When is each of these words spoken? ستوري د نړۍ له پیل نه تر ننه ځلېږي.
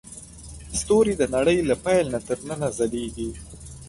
ستوري 0.79 1.13
د 1.17 1.23
نړۍ 1.35 1.57
له 1.69 1.75
پیل 1.85 2.05
نه 2.13 2.19
تر 2.27 2.37
ننه 2.47 2.67
ځلېږي. 2.77 3.29